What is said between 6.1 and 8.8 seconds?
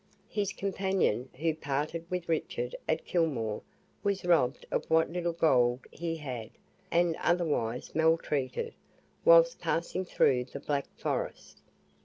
had, and otherwise maltreated,